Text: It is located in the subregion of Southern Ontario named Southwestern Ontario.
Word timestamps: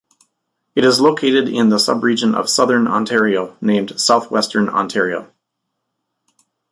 It 0.73 0.83
is 0.83 0.99
located 0.99 1.47
in 1.47 1.69
the 1.69 1.75
subregion 1.75 2.33
of 2.35 2.49
Southern 2.49 2.87
Ontario 2.87 3.55
named 3.61 3.99
Southwestern 4.01 4.67
Ontario. 4.67 5.31